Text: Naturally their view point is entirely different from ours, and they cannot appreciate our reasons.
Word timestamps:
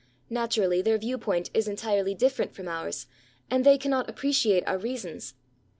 Naturally 0.31 0.81
their 0.81 0.97
view 0.97 1.19
point 1.19 1.51
is 1.53 1.67
entirely 1.67 2.15
different 2.15 2.55
from 2.55 2.67
ours, 2.67 3.05
and 3.51 3.63
they 3.63 3.77
cannot 3.77 4.09
appreciate 4.09 4.65
our 4.67 4.79
reasons. 4.79 5.35